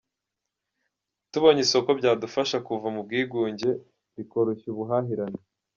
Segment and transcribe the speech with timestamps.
[1.31, 3.69] Tubonye isoko byadufasha kuva mu bwigunge
[4.15, 5.39] rikoroshya ubuhahirane”.